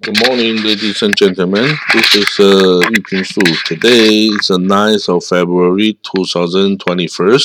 Good 0.00 0.28
morning, 0.28 0.62
ladies 0.62 1.02
and 1.02 1.16
gentlemen. 1.16 1.76
This 1.92 2.14
is 2.14 2.28
uh, 2.38 2.86
Yuping 2.88 3.26
Su. 3.26 3.40
Today 3.64 4.26
is 4.26 4.46
the 4.46 4.56
9th 4.56 5.16
of 5.16 5.24
February 5.24 5.98
2021. 6.04 7.38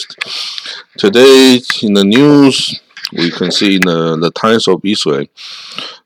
Today 0.95 1.59
in 1.81 1.93
the 1.93 2.03
news, 2.03 2.79
we 3.11 3.31
can 3.31 3.51
see 3.51 3.77
in 3.77 3.81
the, 3.81 4.17
the 4.17 4.29
Times 4.29 4.67
of 4.67 4.85
Israel, 4.85 5.25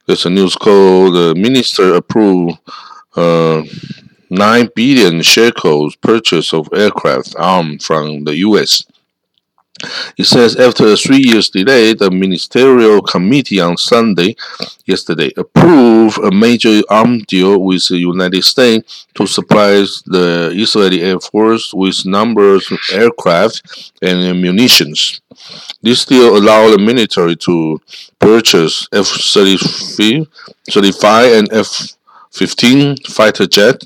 there's 0.06 0.24
a 0.24 0.30
news 0.30 0.56
called 0.56 1.16
the 1.16 1.34
Minister 1.34 1.96
approved 1.96 2.58
uh, 3.14 3.62
9 4.30 4.68
billion 4.74 5.20
shekels 5.20 5.96
purchase 5.96 6.54
of 6.54 6.66
aircraft 6.72 7.36
arm 7.38 7.78
from 7.78 8.24
the 8.24 8.36
U.S. 8.36 8.84
It 10.16 10.24
says 10.24 10.56
after 10.56 10.88
a 10.88 10.96
three 10.96 11.22
years 11.24 11.50
delay, 11.50 11.94
the 11.94 12.10
ministerial 12.10 13.00
committee 13.02 13.60
on 13.60 13.76
Sunday, 13.76 14.34
yesterday, 14.86 15.32
approved 15.36 16.18
a 16.18 16.30
major 16.30 16.82
arms 16.90 17.24
deal 17.26 17.58
with 17.58 17.88
the 17.88 17.98
United 17.98 18.44
States 18.44 19.06
to 19.14 19.26
supply 19.26 19.84
the 20.06 20.52
Israeli 20.54 21.02
Air 21.02 21.20
Force 21.20 21.72
with 21.72 22.04
numbers 22.06 22.70
of 22.70 22.78
aircraft 22.92 23.92
and 24.02 24.40
munitions. 24.40 25.20
This 25.82 26.04
deal 26.04 26.36
allowed 26.36 26.70
the 26.70 26.78
military 26.78 27.36
to 27.36 27.80
purchase 28.18 28.88
F-35 28.92 31.38
and 31.38 31.52
F-15 31.52 33.06
fighter 33.06 33.46
jet, 33.46 33.84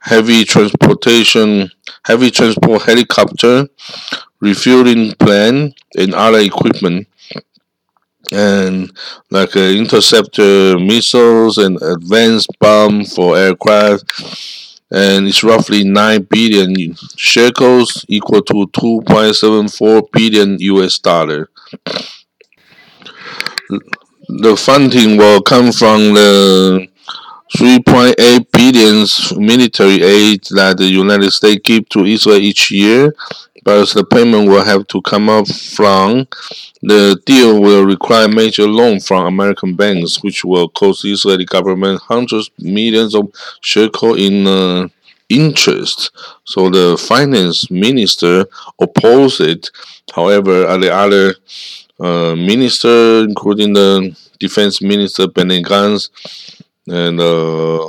heavy 0.00 0.44
transportation, 0.44 1.70
heavy 2.04 2.30
transport 2.30 2.82
helicopter, 2.82 3.68
refueling 4.40 5.12
plan 5.14 5.74
and 5.96 6.14
other 6.14 6.38
equipment. 6.38 7.08
And 8.30 8.92
like 9.30 9.56
uh, 9.56 9.60
interceptor 9.60 10.78
missiles 10.78 11.56
and 11.56 11.80
advanced 11.80 12.50
bomb 12.60 13.04
for 13.04 13.36
aircraft. 13.38 14.04
And 14.90 15.26
it's 15.26 15.44
roughly 15.44 15.84
9 15.84 16.22
billion 16.30 16.94
shekels 17.16 18.04
equal 18.08 18.42
to 18.42 18.66
2.74 18.68 20.12
billion 20.12 20.58
US 20.60 20.98
dollar. 20.98 21.50
The 24.28 24.56
funding 24.56 25.16
will 25.16 25.40
come 25.40 25.72
from 25.72 26.14
the 26.14 26.88
3.8 27.56 28.46
billion 28.52 29.06
military 29.42 30.02
aid 30.02 30.42
that 30.50 30.76
the 30.78 30.84
United 30.84 31.30
States 31.30 31.60
give 31.64 31.88
to 31.88 32.04
Israel 32.04 32.38
each 32.38 32.70
year 32.70 33.14
but 33.64 33.86
the 33.90 34.04
payment 34.04 34.48
will 34.48 34.64
have 34.64 34.86
to 34.86 35.02
come 35.02 35.28
up 35.28 35.46
from 35.46 36.26
the 36.80 37.20
deal 37.26 37.60
will 37.60 37.84
require 37.84 38.28
major 38.28 38.66
loan 38.66 38.98
from 39.00 39.26
American 39.26 39.74
banks, 39.74 40.22
which 40.22 40.44
will 40.44 40.68
cost 40.70 41.02
the 41.02 41.12
Israeli 41.12 41.44
government 41.44 42.00
hundreds 42.02 42.50
millions 42.58 43.14
of 43.14 43.30
shekel 43.60 44.14
in 44.14 44.46
uh, 44.46 44.88
interest. 45.28 46.12
So 46.44 46.70
the 46.70 46.96
finance 46.96 47.70
minister 47.70 48.46
opposed 48.78 49.40
it. 49.40 49.70
However, 50.14 50.78
the 50.78 50.90
other 50.94 51.34
uh, 52.00 52.36
minister, 52.36 53.24
including 53.24 53.72
the 53.72 54.16
defense 54.38 54.80
minister 54.80 55.26
Benny 55.26 55.62
Gantz, 55.62 56.10
and 56.90 57.20
uh, 57.20 57.86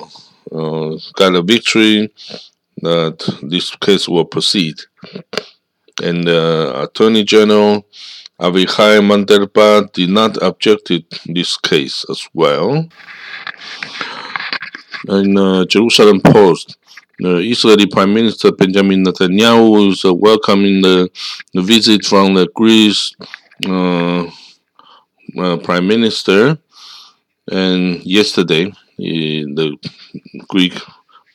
uh, 0.51 0.97
got 1.15 1.35
a 1.35 1.41
victory 1.41 2.11
that 2.81 3.39
this 3.43 3.75
case 3.75 4.07
will 4.07 4.25
proceed 4.25 4.75
and 6.01 6.27
uh, 6.27 6.87
Attorney 6.87 7.23
General 7.23 7.85
Avichai 8.39 8.99
Mandelblit 9.01 9.91
did 9.93 10.09
not 10.09 10.41
object 10.41 10.85
to 10.87 11.03
this 11.25 11.57
case 11.57 12.05
as 12.09 12.27
well. 12.33 12.87
In 15.07 15.37
uh, 15.37 15.65
Jerusalem 15.65 16.21
Post, 16.21 16.77
the 17.19 17.37
Israeli 17.37 17.85
Prime 17.85 18.13
Minister 18.13 18.51
Benjamin 18.51 19.03
Netanyahu 19.03 19.91
is 19.91 20.05
uh, 20.05 20.13
welcoming 20.13 20.81
the, 20.81 21.09
the, 21.53 21.61
visit 21.61 22.05
from 22.05 22.33
the 22.33 22.47
Greece 22.55 23.15
uh, 23.67 24.23
uh 25.37 25.57
Prime 25.57 25.87
Minister, 25.87 26.57
and 27.51 28.03
yesterday 28.05 28.71
the 28.99 29.77
Greek 30.47 30.73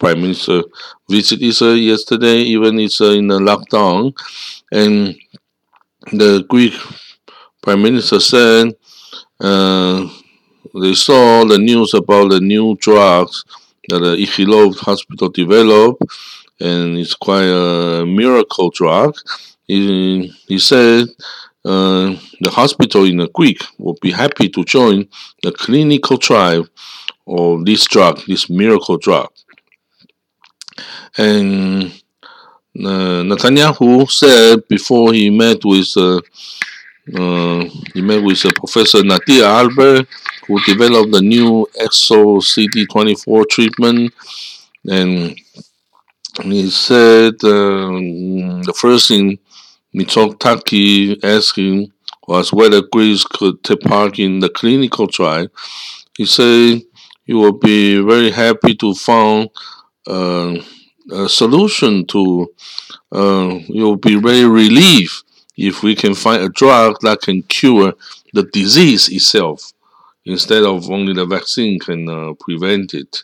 Prime 0.00 0.20
Minister 0.20 0.62
visited 1.08 1.42
Israel 1.42 1.76
yesterday, 1.76 2.38
even 2.38 2.78
it's 2.78 3.00
uh, 3.00 3.06
in 3.06 3.30
a 3.30 3.38
lockdown, 3.38 4.14
and 4.72 5.16
the 6.12 6.44
Greek 6.48 6.74
Prime 7.62 7.82
Minister 7.82 8.20
said 8.20 8.74
uh, 9.40 10.08
they 10.74 10.94
saw 10.94 11.44
the 11.44 11.58
news 11.58 11.94
about 11.94 12.30
the 12.30 12.40
new 12.40 12.76
drugs 12.76 13.44
that 13.88 14.00
the 14.00 14.16
Ichilov 14.16 14.76
hospital 14.78 15.28
developed, 15.28 16.02
and 16.60 16.98
it's 16.98 17.14
quite 17.14 17.44
a 17.44 18.04
miracle 18.04 18.70
drug. 18.70 19.16
He, 19.66 20.26
he 20.46 20.58
said 20.58 21.08
uh, 21.64 22.16
the 22.40 22.50
hospital 22.50 23.04
in 23.04 23.18
the 23.18 23.28
Greek 23.28 23.62
will 23.78 23.96
be 24.02 24.10
happy 24.10 24.48
to 24.50 24.64
join 24.64 25.08
the 25.42 25.52
clinical 25.52 26.18
trial 26.18 26.66
of 27.26 27.64
this 27.64 27.86
drug, 27.86 28.20
this 28.26 28.50
miracle 28.50 28.98
drug. 28.98 29.30
And 31.16 31.84
uh, 32.76 33.22
Netanyahu 33.22 34.10
said 34.10 34.66
before 34.68 35.12
he 35.12 35.30
met 35.30 35.64
with 35.64 35.96
uh, 35.96 36.20
uh, 37.14 37.64
he 37.92 38.00
met 38.00 38.22
with 38.22 38.44
uh, 38.46 38.50
Professor 38.56 39.04
Nadir 39.04 39.44
Arber, 39.44 40.06
who 40.46 40.60
developed 40.64 41.12
the 41.12 41.20
new 41.20 41.66
Exo 41.80 42.40
CD24 42.40 43.48
treatment, 43.48 44.12
and 44.90 45.38
he 46.42 46.70
said 46.70 47.34
um, 47.44 48.62
the 48.62 48.74
first 48.76 49.08
thing 49.08 49.38
Mitsotakis 49.94 51.22
asked 51.22 51.56
him 51.56 51.92
was 52.26 52.52
whether 52.52 52.82
Greece 52.82 53.24
could 53.24 53.62
take 53.62 53.82
part 53.82 54.18
in 54.18 54.40
the 54.40 54.48
clinical 54.48 55.06
trial. 55.06 55.46
He 56.16 56.26
said 56.26 56.82
he 57.24 57.32
will 57.32 57.52
be 57.52 58.00
very 58.00 58.30
happy 58.30 58.74
to 58.74 58.94
find 58.94 59.50
uh, 60.06 60.54
a 61.10 61.28
solution 61.28 62.06
to 62.06 62.52
uh, 63.12 63.58
you'll 63.66 63.96
be 63.96 64.16
very 64.16 64.44
relieved 64.44 65.22
if 65.56 65.82
we 65.82 65.94
can 65.94 66.14
find 66.14 66.42
a 66.42 66.48
drug 66.48 66.96
that 67.02 67.20
can 67.20 67.42
cure 67.42 67.92
the 68.32 68.42
disease 68.44 69.08
itself 69.08 69.72
instead 70.24 70.64
of 70.64 70.90
only 70.90 71.12
the 71.12 71.26
vaccine 71.26 71.78
can 71.78 72.08
uh, 72.08 72.32
prevent 72.40 72.94
it. 72.94 73.22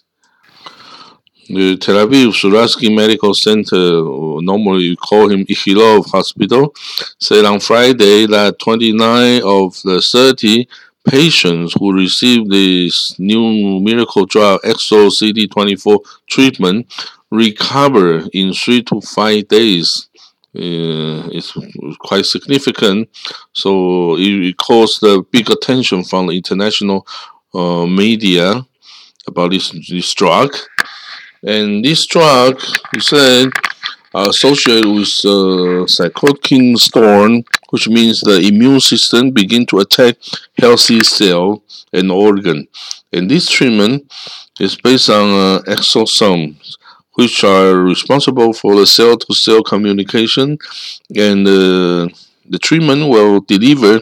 The 1.48 1.76
Tel 1.78 2.06
Aviv 2.06 2.28
Sourasky 2.28 2.94
Medical 2.94 3.34
Center, 3.34 3.76
normally 3.76 4.90
we 4.90 4.96
call 4.96 5.28
him 5.28 5.44
Ichilov 5.46 6.08
Hospital, 6.10 6.72
said 7.18 7.44
on 7.44 7.58
Friday 7.58 8.26
that 8.26 8.60
29 8.60 9.42
of 9.42 9.82
the 9.82 10.00
30 10.00 10.68
patients 11.10 11.74
who 11.78 11.92
received 11.92 12.50
this 12.50 13.18
new 13.18 13.80
miracle 13.80 14.26
drug 14.26 14.60
Exo 14.62 15.10
CD24 15.10 15.98
treatment 16.28 16.86
recover 17.30 18.22
in 18.32 18.52
three 18.52 18.82
to 18.82 19.00
five 19.00 19.46
days 19.48 20.08
uh, 20.56 21.28
it's 21.30 21.56
quite 22.00 22.26
significant. 22.26 23.08
So 23.52 24.16
it, 24.16 24.48
it 24.48 24.56
caused 24.56 25.02
a 25.04 25.22
big 25.22 25.48
attention 25.48 26.02
from 26.02 26.26
the 26.26 26.32
international 26.32 27.06
uh, 27.54 27.86
media 27.86 28.66
about 29.28 29.52
this, 29.52 29.70
this 29.88 30.12
drug. 30.14 30.56
And 31.42 31.84
this 31.84 32.04
drug, 32.06 32.60
he 32.92 33.00
said, 33.00 33.50
associated 34.12 34.86
with 34.86 35.08
uh, 35.24 35.86
cytokine 35.86 36.76
storm, 36.76 37.44
which 37.70 37.88
means 37.88 38.20
the 38.20 38.40
immune 38.40 38.80
system 38.80 39.30
begin 39.30 39.66
to 39.66 39.78
attack 39.78 40.16
healthy 40.58 41.02
cell 41.02 41.62
and 41.92 42.10
organ. 42.10 42.68
And 43.12 43.30
this 43.30 43.48
treatment 43.48 44.12
is 44.60 44.76
based 44.76 45.10
on 45.10 45.28
uh, 45.28 45.62
exosomes 45.66 46.76
which 47.14 47.44
are 47.44 47.76
responsible 47.76 48.52
for 48.52 48.76
the 48.76 48.86
cell-to-cell 48.86 49.62
communication, 49.62 50.56
and 51.14 51.46
uh, 51.46 52.08
the 52.48 52.58
treatment 52.60 53.08
will 53.08 53.40
deliver 53.40 54.00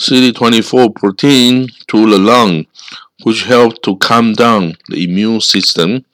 CD24 0.00 0.94
protein 0.94 1.68
to 1.88 2.10
the 2.10 2.18
lung, 2.18 2.66
which 3.24 3.44
help 3.44 3.82
to 3.82 3.96
calm 3.98 4.32
down 4.32 4.74
the 4.88 5.04
immune 5.04 5.40
system. 5.40 6.04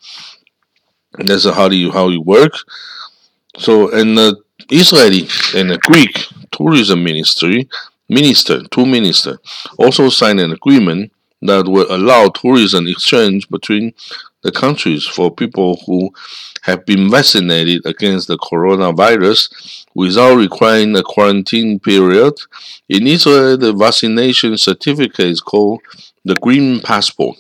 That's 1.13 1.45
how 1.45 1.71
you 1.71 1.93
how 1.93 2.09
it 2.11 2.25
works. 2.25 2.65
So, 3.59 3.91
and 3.93 4.17
the 4.17 4.43
Israeli 4.71 5.29
and 5.55 5.71
the 5.71 5.79
Greek 5.79 6.27
tourism 6.53 7.03
ministry 7.03 7.69
minister, 8.13 8.63
two 8.71 8.87
minister, 8.87 9.39
also 9.79 10.09
signed 10.09 10.41
an 10.41 10.53
agreement 10.53 11.13
that 11.41 11.67
will 11.67 11.87
allow 11.91 12.29
tourism 12.29 12.87
exchange 12.87 13.49
between 13.49 13.93
the 14.43 14.53
countries 14.53 15.07
for 15.07 15.35
people 15.35 15.81
who 15.87 16.13
have 16.63 16.87
been 16.87 17.11
vaccinated 17.11 17.85
against 17.85 18.29
the 18.29 18.39
coronavirus 18.39 19.85
without 19.95 20.37
requiring 20.37 20.95
a 20.97 21.03
quarantine 21.03 21.81
period. 21.81 22.35
In 22.89 23.07
Israel, 23.07 23.57
the 23.57 23.73
vaccination 23.73 24.57
certificate 24.57 25.27
is 25.27 25.41
called 25.41 25.81
the 26.25 26.37
Green 26.37 26.81
Passport. 26.81 27.37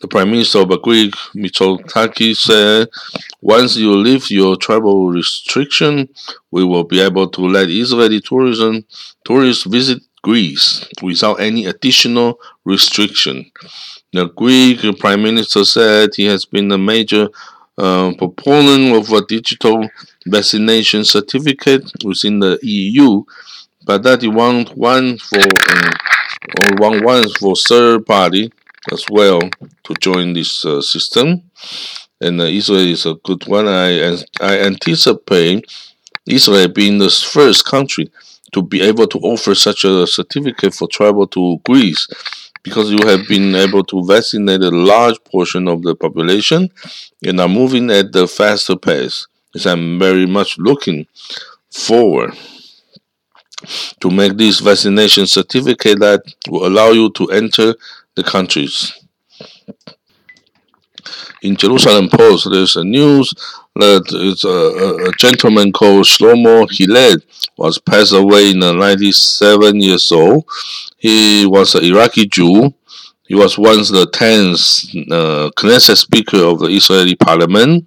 The 0.00 0.08
Prime 0.08 0.30
Minister 0.30 0.60
of 0.60 0.82
Greek, 0.82 1.14
Mitsotakis, 1.34 2.36
said, 2.36 2.88
once 3.40 3.76
you 3.76 3.94
lift 3.94 4.30
your 4.30 4.56
travel 4.56 5.08
restriction, 5.08 6.08
we 6.50 6.64
will 6.64 6.84
be 6.84 7.00
able 7.00 7.28
to 7.28 7.40
let 7.42 7.68
Israeli 7.68 8.20
tourism 8.20 8.84
tourists 9.24 9.64
visit 9.64 10.02
Greece 10.22 10.86
without 11.02 11.40
any 11.40 11.66
additional 11.66 12.38
restriction. 12.64 13.50
The 14.12 14.28
Greek 14.28 14.80
Prime 14.98 15.22
Minister 15.22 15.64
said 15.64 16.10
he 16.14 16.26
has 16.26 16.44
been 16.44 16.70
a 16.72 16.78
major 16.78 17.28
uh, 17.78 18.12
proponent 18.18 18.94
of 18.94 19.12
a 19.12 19.24
digital 19.24 19.88
vaccination 20.26 21.04
certificate 21.04 21.90
within 22.04 22.40
the 22.40 22.58
EU, 22.62 23.22
but 23.86 24.02
that 24.02 24.22
he 24.22 24.28
wants 24.28 24.72
one 24.72 25.16
for 25.16 25.40
uh, 25.40 27.00
one 27.02 27.28
for 27.30 27.54
third 27.56 28.04
party 28.04 28.52
as 28.92 29.04
well 29.10 29.40
to 29.84 29.94
join 30.00 30.32
this 30.32 30.64
uh, 30.64 30.80
system. 30.80 31.42
And 32.20 32.40
uh, 32.40 32.44
Israel 32.44 32.86
is 32.86 33.06
a 33.06 33.14
good 33.14 33.46
one. 33.46 33.66
I 33.68 34.16
I 34.40 34.60
anticipate 34.60 35.64
Israel 36.26 36.68
being 36.68 36.98
the 36.98 37.10
first 37.10 37.64
country 37.64 38.10
to 38.52 38.62
be 38.62 38.80
able 38.82 39.06
to 39.06 39.18
offer 39.18 39.54
such 39.54 39.84
a 39.84 40.06
certificate 40.06 40.74
for 40.74 40.88
travel 40.88 41.26
to 41.28 41.58
Greece 41.64 42.06
because 42.62 42.90
you 42.90 42.98
have 43.06 43.26
been 43.28 43.54
able 43.54 43.84
to 43.84 44.04
vaccinate 44.04 44.60
a 44.60 44.70
large 44.70 45.22
portion 45.24 45.66
of 45.68 45.82
the 45.82 45.94
population 45.94 46.68
and 47.24 47.40
are 47.40 47.48
moving 47.48 47.90
at 47.90 48.12
the 48.12 48.26
faster 48.26 48.76
pace. 48.76 49.26
So 49.56 49.72
I'm 49.72 49.98
very 49.98 50.26
much 50.26 50.58
looking 50.58 51.06
forward 51.70 52.34
to 54.00 54.10
make 54.10 54.36
this 54.36 54.60
vaccination 54.60 55.26
certificate 55.26 55.98
that 56.00 56.22
will 56.48 56.66
allow 56.66 56.90
you 56.90 57.10
to 57.12 57.26
enter 57.28 57.74
the 58.14 58.22
countries. 58.22 58.92
In 61.42 61.56
Jerusalem 61.56 62.08
Post, 62.10 62.48
there's 62.50 62.76
a 62.76 62.84
news 62.84 63.32
that 63.76 64.04
it's 64.10 64.44
a, 64.44 65.08
a, 65.08 65.12
gentleman 65.12 65.72
called 65.72 66.04
Shlomo 66.04 66.68
Hillel 66.70 67.16
was 67.56 67.78
passed 67.78 68.12
away 68.12 68.50
in 68.50 68.58
97 68.58 69.80
years 69.80 70.12
old. 70.12 70.44
He 70.98 71.46
was 71.46 71.74
an 71.74 71.84
Iraqi 71.84 72.26
Jew. 72.26 72.74
He 73.26 73.34
was 73.34 73.56
once 73.56 73.90
the 73.90 74.06
10th 74.06 75.10
uh, 75.10 75.50
Knesset 75.56 75.96
Speaker 75.96 76.38
of 76.38 76.58
the 76.58 76.66
Israeli 76.66 77.14
Parliament. 77.14 77.86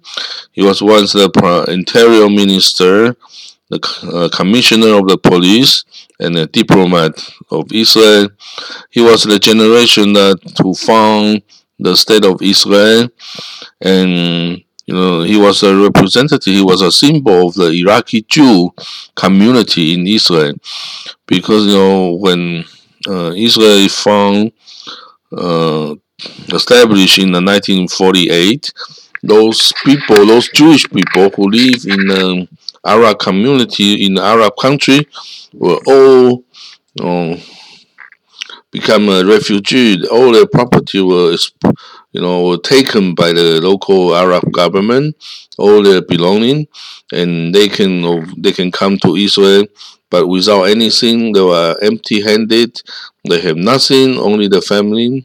He 0.52 0.64
was 0.64 0.82
once 0.82 1.12
the 1.12 1.30
Interior 1.68 2.28
Minister, 2.30 3.14
the 3.74 4.08
uh, 4.12 4.36
Commissioner 4.36 4.94
of 4.98 5.08
the 5.08 5.18
Police, 5.18 5.84
and 6.20 6.36
a 6.36 6.46
diplomat 6.46 7.12
of 7.50 7.72
Israel. 7.72 8.28
He 8.90 9.00
was 9.00 9.24
the 9.24 9.38
generation 9.38 10.12
that 10.12 10.38
who 10.62 10.74
found 10.74 11.42
the 11.78 11.96
state 11.96 12.24
of 12.24 12.40
Israel, 12.40 13.08
and 13.80 14.62
you 14.86 14.94
know 14.94 15.22
he 15.22 15.36
was 15.36 15.62
a 15.62 15.74
representative. 15.76 16.54
He 16.54 16.62
was 16.62 16.82
a 16.82 16.92
symbol 16.92 17.48
of 17.48 17.54
the 17.54 17.70
Iraqi 17.70 18.22
Jew 18.28 18.70
community 19.14 19.94
in 19.94 20.06
Israel, 20.06 20.54
because 21.26 21.66
you 21.66 21.74
know 21.74 22.14
when 22.14 22.64
uh, 23.08 23.32
Israel 23.36 23.88
found 23.88 24.52
uh, 25.36 25.94
established 26.52 27.18
in 27.18 27.32
1948, 27.32 28.72
those 29.22 29.72
people, 29.84 30.26
those 30.26 30.48
Jewish 30.50 30.88
people 30.90 31.30
who 31.30 31.50
live 31.50 31.84
in 31.86 32.06
the 32.06 32.48
Arab 32.84 33.18
community 33.18 34.06
in 34.06 34.18
Arab 34.18 34.52
country, 34.60 35.06
were 35.52 35.80
all 35.86 36.44
uh, 37.00 37.36
become 38.70 39.08
a 39.08 39.24
refugee. 39.24 40.06
All 40.08 40.32
their 40.32 40.46
property 40.46 41.00
was, 41.00 41.52
you 42.12 42.20
know, 42.20 42.48
were 42.48 42.58
taken 42.58 43.14
by 43.14 43.32
the 43.32 43.60
local 43.62 44.14
Arab 44.14 44.50
government, 44.52 45.16
all 45.58 45.82
their 45.82 46.02
belonging, 46.02 46.66
and 47.12 47.54
they 47.54 47.68
can 47.68 48.02
they 48.36 48.52
can 48.52 48.70
come 48.70 48.98
to 48.98 49.16
Israel, 49.16 49.64
but 50.10 50.26
without 50.26 50.64
anything. 50.64 51.32
They 51.32 51.40
were 51.40 51.76
empty-handed. 51.80 52.82
They 53.28 53.40
have 53.40 53.56
nothing, 53.56 54.18
only 54.18 54.48
the 54.48 54.60
family. 54.60 55.24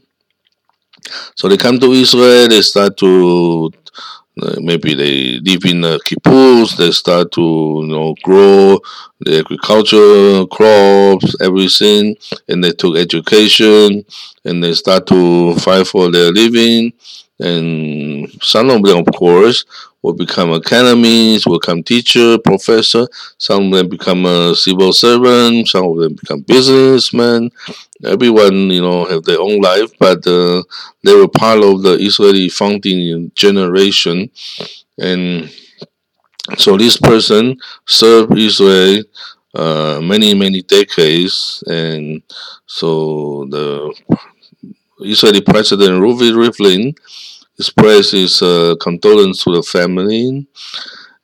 So 1.34 1.48
they 1.48 1.56
come 1.56 1.78
to 1.80 1.92
Israel. 1.92 2.48
They 2.48 2.62
start 2.62 2.96
to 2.98 3.70
maybe 4.60 4.94
they 4.94 5.38
live 5.40 5.64
in 5.64 5.84
a 5.84 5.98
kibbutz. 5.98 6.76
They 6.76 6.90
start 6.90 7.32
to 7.32 7.40
you 7.40 7.86
know 7.86 8.14
grow 8.22 8.78
the 9.20 9.40
agriculture 9.40 10.46
crops, 10.46 11.36
everything, 11.40 12.16
and 12.48 12.62
they 12.64 12.72
took 12.72 12.96
education, 12.96 14.04
and 14.44 14.62
they 14.62 14.74
start 14.74 15.06
to 15.08 15.54
fight 15.56 15.86
for 15.86 16.10
their 16.10 16.32
living. 16.32 16.92
And 17.38 18.30
some 18.42 18.68
of 18.68 18.82
them, 18.82 18.98
of 18.98 19.14
course, 19.14 19.64
will 20.02 20.12
become 20.12 20.52
academies, 20.52 21.46
will 21.46 21.58
become 21.58 21.82
teacher, 21.82 22.38
professor. 22.38 23.06
Some 23.38 23.66
of 23.66 23.72
them 23.72 23.88
become 23.88 24.26
a 24.26 24.54
civil 24.54 24.92
servant. 24.92 25.68
Some 25.68 25.84
of 25.84 25.98
them 25.98 26.14
become 26.14 26.40
businessmen. 26.40 27.50
Everyone, 28.04 28.70
you 28.70 28.80
know, 28.80 29.04
have 29.04 29.24
their 29.24 29.40
own 29.40 29.60
life, 29.60 29.90
but 29.98 30.26
uh, 30.26 30.62
they 31.04 31.14
were 31.14 31.28
part 31.28 31.62
of 31.62 31.82
the 31.82 31.98
Israeli 32.00 32.48
founding 32.48 33.29
generation, 33.34 34.30
and 34.98 35.50
so 36.56 36.76
this 36.76 36.96
person 36.96 37.56
served 37.86 38.36
Israel 38.36 39.02
uh, 39.54 40.00
many 40.02 40.34
many 40.34 40.62
decades, 40.62 41.62
and 41.66 42.22
so 42.66 43.46
the 43.50 43.92
Israeli 45.00 45.40
President 45.40 46.00
Reuven 46.00 46.34
Rivlin 46.34 46.96
expressed 47.58 48.12
his 48.12 48.42
uh, 48.42 48.74
condolence 48.80 49.44
to 49.44 49.52
the 49.56 49.62
family. 49.62 50.46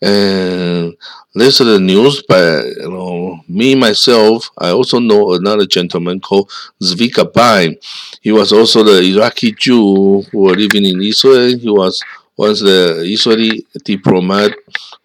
And 0.03 0.97
this 1.37 1.61
is 1.61 1.67
the 1.67 1.79
news 1.79 2.23
by 2.23 2.63
you 2.65 2.91
know 2.91 3.39
me 3.49 3.75
myself. 3.75 4.51
I 4.57 4.71
also 4.71 4.99
know 4.99 5.35
another 5.35 5.67
gentleman 5.67 6.21
called 6.21 6.51
Zvi 6.83 7.11
Gabay. 7.11 7.77
He 8.23 8.33
was 8.33 8.53
also 8.53 8.83
the 8.83 9.03
Iraqi 9.03 9.53
Jew 9.53 10.23
who 10.33 10.39
were 10.41 10.55
living 10.55 10.85
in 10.87 11.03
Israel. 11.03 11.59
He 11.59 11.69
was 11.69 12.03
once 12.39 12.61
the 12.61 13.03
Israeli 13.05 13.67
diplomat 13.85 14.53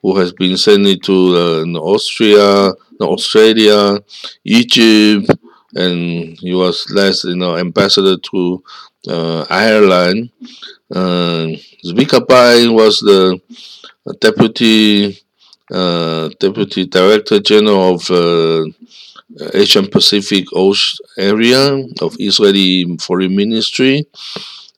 who 0.01 0.17
has 0.17 0.31
been 0.31 0.55
sent 0.57 1.03
to 1.03 1.15
uh, 1.35 1.79
Austria, 1.79 2.71
Australia, 3.01 3.99
Egypt, 4.45 5.29
and 5.75 6.37
he 6.39 6.53
was 6.53 6.89
last 6.91 7.25
you 7.25 7.35
know 7.35 7.57
ambassador 7.57 8.15
to 8.17 8.63
uh, 9.09 9.45
Ireland. 9.49 10.29
Uh, 10.89 11.59
Zvi 11.83 12.05
Gabay 12.07 12.73
was 12.73 12.99
the 12.99 13.39
deputy 14.19 15.19
uh, 15.71 16.29
deputy 16.39 16.85
director 16.85 17.39
general 17.39 17.95
of 17.95 18.11
uh, 18.11 18.65
Asian 19.53 19.87
Pacific 19.87 20.45
Ocean 20.53 21.05
area 21.17 21.83
of 22.01 22.15
Israeli 22.19 22.97
Foreign 22.97 23.35
Ministry, 23.35 24.05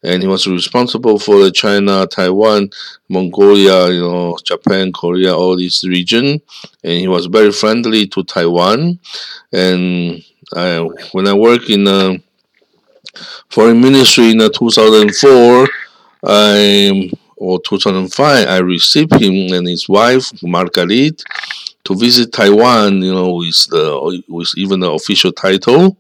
and 0.04 0.22
he 0.22 0.28
was 0.28 0.48
responsible 0.48 1.18
for 1.18 1.44
the 1.44 1.52
China, 1.52 2.06
Taiwan, 2.06 2.70
Mongolia, 3.10 3.90
you 3.90 4.02
know, 4.02 4.38
Japan, 4.44 4.92
Korea, 4.92 5.36
all 5.36 5.58
this 5.58 5.84
region, 5.86 6.42
and 6.84 7.00
he 7.00 7.08
was 7.08 7.26
very 7.26 7.52
friendly 7.52 8.08
to 8.08 8.24
Taiwan. 8.24 9.00
And 9.52 10.24
I, 10.56 10.80
when 11.14 11.28
I 11.28 11.34
work 11.34 11.70
in 11.70 11.86
the 11.86 12.22
foreign 13.50 13.82
ministry 13.82 14.32
in 14.32 14.40
2004. 14.40 15.68
I 16.26 17.12
or 17.44 17.60
2005, 17.62 18.48
I 18.48 18.58
received 18.60 19.14
him 19.22 19.54
and 19.54 19.68
his 19.68 19.90
wife 19.90 20.32
Margaret 20.42 21.22
to 21.84 21.96
visit 21.96 22.32
Taiwan. 22.32 23.02
You 23.02 23.14
know, 23.14 23.34
with 23.34 23.68
the 23.70 24.24
with 24.30 24.52
even 24.58 24.80
the 24.80 24.92
official 24.92 25.34
title, 25.34 25.98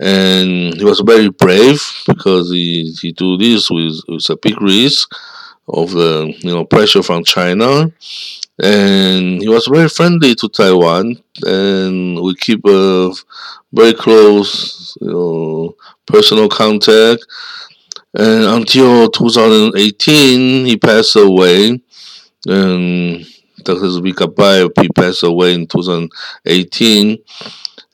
and 0.00 0.74
he 0.74 0.84
was 0.84 1.00
very 1.00 1.28
brave 1.30 1.80
because 2.06 2.50
he 2.50 2.92
he 3.00 3.12
do 3.12 3.36
this 3.36 3.70
with 3.70 4.00
with 4.08 4.28
a 4.30 4.36
big 4.36 4.60
risk 4.60 5.10
of 5.68 5.92
the 5.92 6.34
you 6.40 6.52
know 6.52 6.64
pressure 6.64 7.02
from 7.02 7.22
China, 7.24 7.92
and 8.62 9.40
he 9.40 9.48
was 9.48 9.66
very 9.66 9.88
friendly 9.88 10.34
to 10.34 10.48
Taiwan, 10.48 11.16
and 11.46 12.20
we 12.20 12.34
keep 12.34 12.66
a 12.66 13.12
very 13.72 13.94
close 13.94 14.96
you 15.00 15.12
know 15.12 15.76
personal 16.06 16.48
contact 16.48 17.24
and 18.14 18.44
until 18.44 19.10
2018, 19.10 20.66
he 20.66 20.76
passed 20.76 21.16
away. 21.16 21.80
And 22.46 23.26
Dr. 23.62 24.26
Bai, 24.28 24.68
he 24.80 24.88
passed 24.90 25.24
away 25.24 25.54
in 25.54 25.66
2018. 25.66 27.18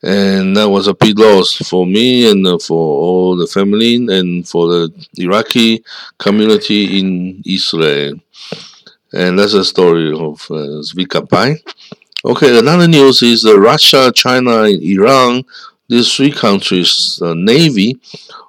And 0.03 0.57
that 0.57 0.69
was 0.69 0.89
a 0.89 0.95
big 0.95 1.19
loss 1.19 1.55
for 1.57 1.87
me 1.87 2.31
and 2.31 2.47
uh, 2.47 2.59
for 2.59 2.75
all 2.75 3.37
the 3.37 3.47
family 3.47 3.97
and 3.97 4.49
for 4.49 4.67
the 4.67 5.07
Iraqi 5.19 5.85
community 6.19 6.99
in 6.99 7.43
Israel. 7.45 8.15
And 9.13 9.39
that's 9.39 9.53
the 9.53 9.65
story 9.65 10.13
of 10.13 10.47
uh, 10.51 10.81
Zvika. 10.83 11.59
Okay, 12.25 12.59
another 12.59 12.89
news 12.89 13.23
is 13.23 13.45
uh, 13.45 13.59
Russia, 13.59 14.13
China, 14.15 14.63
and 14.63 14.83
Iran 14.83 15.45
these 15.91 16.15
three 16.15 16.31
countries' 16.31 17.21
uh, 17.23 17.35
navy 17.35 17.99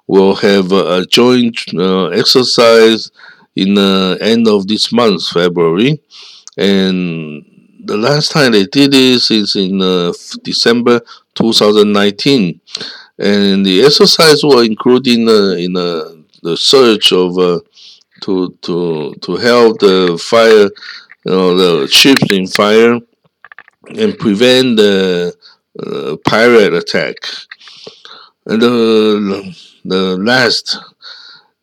will 0.07 0.35
have 0.35 0.71
a 0.71 1.05
joint 1.07 1.57
uh, 1.73 2.07
exercise 2.07 3.11
in 3.55 3.73
the 3.73 4.17
end 4.21 4.47
of 4.47 4.67
this 4.67 4.93
month, 4.93 5.27
February, 5.27 5.99
and 6.57 7.43
the 7.83 7.97
last 7.97 8.31
time 8.31 8.51
they 8.51 8.65
did 8.65 8.91
this 8.91 9.31
is 9.31 9.55
in 9.55 9.81
uh, 9.81 10.13
December 10.43 11.01
2019, 11.33 12.61
and 13.17 13.65
the 13.65 13.83
exercise 13.83 14.43
including 14.43 15.27
uh, 15.27 15.55
in 15.57 15.75
uh, 15.75 16.03
the 16.43 16.55
search 16.55 17.11
of 17.11 17.37
uh, 17.37 17.59
to 18.21 18.55
to 18.61 19.13
to 19.21 19.35
help 19.37 19.79
the 19.79 20.17
fire, 20.21 20.69
you 21.25 21.31
know, 21.31 21.55
the 21.55 21.87
ships 21.87 22.31
in 22.31 22.45
fire, 22.47 22.99
and 23.97 24.17
prevent 24.19 24.77
the 24.77 25.33
uh, 25.79 26.17
pirate 26.25 26.73
attack. 26.73 27.15
And 28.45 28.61
the 28.61 29.55
the 29.85 30.17
last 30.17 30.77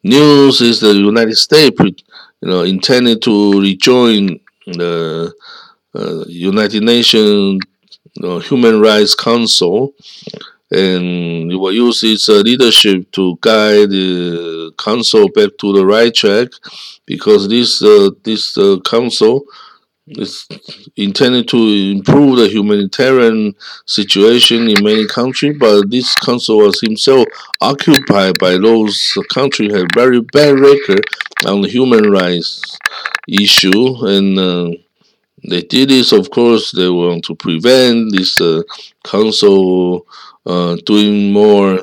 news 0.03 0.61
is 0.61 0.81
the 0.81 0.95
United 0.95 1.37
States, 1.37 1.77
you 1.81 2.49
know, 2.49 2.62
intended 2.62 3.21
to 3.23 3.61
rejoin 3.61 4.41
the 4.67 5.33
uh, 5.95 6.25
United 6.27 6.83
Nations 6.83 7.61
Human 8.49 8.81
Rights 8.81 9.15
Council, 9.15 9.95
and 10.71 11.53
it 11.53 11.57
will 11.57 11.73
use 11.73 12.03
its 12.03 12.29
uh, 12.29 12.35
leadership 12.35 13.11
to 13.12 13.38
guide 13.41 13.91
the 13.91 14.73
council 14.79 15.29
back 15.29 15.50
to 15.59 15.73
the 15.73 15.87
right 15.87 16.15
track, 16.15 16.49
because 17.07 17.49
this 17.49 17.83
uh, 17.83 18.11
this 18.25 18.57
uh, 18.59 18.79
council 18.85 19.45
is 20.11 20.47
intended 20.97 21.49
to 21.49 21.57
improve 21.57 22.38
the 22.38 22.49
humanitarian 22.49 23.55
situation 23.87 24.69
in 24.69 24.85
many 24.85 25.07
countries, 25.07 25.57
but 25.59 25.91
this 25.91 26.15
council 26.17 26.59
was 26.59 26.81
himself 26.81 27.27
occupied 27.61 28.38
by 28.38 28.53
those 28.59 29.17
countries 29.33 29.75
had 29.75 29.87
very 29.95 30.21
bad 30.21 30.59
record 30.59 31.05
on 31.47 31.62
the 31.62 31.69
human 31.69 32.11
rights 32.11 32.79
issue 33.29 34.07
and 34.07 34.38
uh, 34.38 34.71
they 35.49 35.62
did 35.62 35.88
this, 35.91 36.12
of 36.12 36.31
course, 36.31 36.73
they 36.73 36.88
want 36.88 37.25
to 37.25 37.35
prevent 37.35 38.12
this 38.12 38.41
uh, 38.41 38.62
council 39.05 40.07
uh, 40.45 40.77
doing 40.85 41.33
more, 41.33 41.81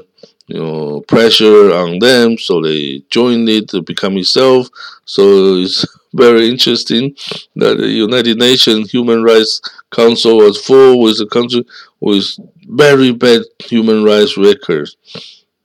you 0.48 0.60
know, 0.60 1.02
pressure 1.02 1.74
on 1.74 2.00
them. 2.00 2.38
So 2.38 2.62
they 2.62 3.04
joined 3.10 3.48
it 3.50 3.70
to 3.70 3.82
become 3.82 4.18
itself. 4.18 4.68
So 5.06 5.56
it's 5.56 5.86
very 6.16 6.50
interesting 6.50 7.16
that 7.56 7.78
the 7.78 7.88
United 7.88 8.38
Nations 8.38 8.92
Human 8.92 9.24
Rights 9.24 9.62
Council 9.92 10.38
was 10.38 10.64
full 10.64 11.02
with 11.02 11.20
a 11.20 11.28
country 11.28 11.66
with 12.00 12.26
very 12.68 13.12
bad 13.12 13.42
human 13.60 14.04
rights 14.04 14.38
records. 14.38 14.98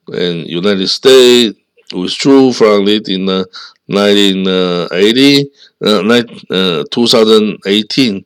And 0.09 0.47
United 0.47 0.89
States 0.89 1.59
withdrew 1.95 2.53
from 2.53 2.89
it 2.89 3.09
in 3.09 3.29
uh, 3.29 3.45
1980 3.87 5.51
uh, 5.83 6.23
uh, 6.51 6.85
2018, 6.91 8.25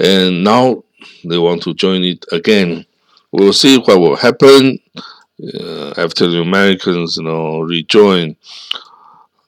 and 0.00 0.44
now 0.44 0.84
they 1.24 1.38
want 1.38 1.62
to 1.62 1.74
join 1.74 2.04
it 2.04 2.24
again. 2.32 2.84
We'll 3.32 3.52
see 3.52 3.78
what 3.78 3.98
will 3.98 4.16
happen 4.16 4.78
uh, 4.96 5.94
after 5.96 6.28
the 6.28 6.40
Americans, 6.40 7.16
you 7.16 7.24
know, 7.24 7.60
rejoin. 7.60 8.36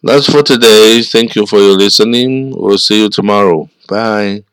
That's 0.05 0.31
for 0.31 0.43
today. 0.43 1.03
Thank 1.03 1.35
you 1.35 1.47
for 1.47 1.59
your 1.59 1.77
listening. 1.77 2.51
We'll 2.57 2.79
see 2.79 3.03
you 3.03 3.09
tomorrow. 3.09 3.69
Bye. 3.89 4.45